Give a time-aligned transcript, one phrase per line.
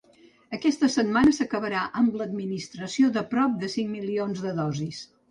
[0.57, 5.03] Aquesta setmana s’acabarà amb l’administració de prop de cinc milions de dosis.